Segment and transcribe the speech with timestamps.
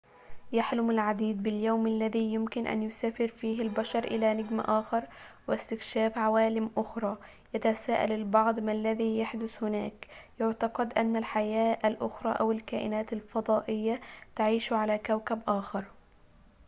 [0.51, 5.03] يحلم العديد باليوم الذي يمكن أن يسافر فيه البشر إلى نجم آخر
[5.47, 7.17] واستكشاف عوالم أخرى
[7.53, 10.07] يتساءل البعض ما الذي يحدث هناك
[10.39, 14.01] يُعتقد أن الحياة الأخرى أو الكائنات الفضائية
[14.35, 15.85] تعيش على كوكب آخر